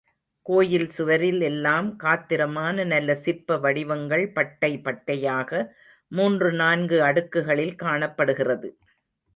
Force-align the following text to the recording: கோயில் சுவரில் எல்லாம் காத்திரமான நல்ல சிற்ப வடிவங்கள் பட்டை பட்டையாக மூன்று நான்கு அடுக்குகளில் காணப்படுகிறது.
கோயில் 0.45 0.85
சுவரில் 0.89 1.41
எல்லாம் 1.41 1.89
காத்திரமான 2.03 2.85
நல்ல 2.85 3.15
சிற்ப 3.15 3.57
வடிவங்கள் 3.57 4.25
பட்டை 4.31 4.71
பட்டையாக 4.83 5.61
மூன்று 6.11 6.51
நான்கு 6.53 6.99
அடுக்குகளில் 7.01 7.75
காணப்படுகிறது. 7.75 8.71